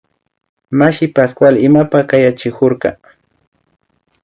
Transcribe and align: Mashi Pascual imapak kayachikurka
Mashi 0.77 1.07
Pascual 1.15 1.55
imapak 1.67 2.03
kayachikurka 2.09 2.89